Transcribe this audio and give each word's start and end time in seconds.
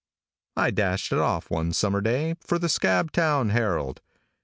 I 0.57 0.71
dashed 0.71 1.11
it 1.11 1.19
off 1.19 1.51
one 1.51 1.73
summer 1.73 2.01
day 2.01 2.33
for 2.41 2.57
the 2.57 2.65
Scabtown 2.69 3.49
Herald. 3.51 4.01